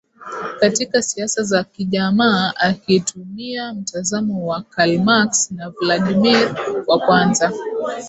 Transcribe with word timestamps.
Katika 0.59 1.01
siasa 1.01 1.43
za 1.43 1.63
kijamaa 1.63 2.53
akitumia 2.55 3.73
mtazamo 3.73 4.45
wa 4.47 4.61
Karl 4.61 4.97
Max 5.03 5.51
na 5.51 5.69
Vladimir 5.69 6.55
wa 6.87 6.99
kwanza 6.99 7.51